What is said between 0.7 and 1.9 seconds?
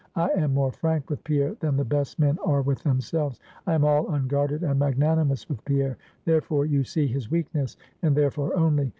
frank with Pierre than the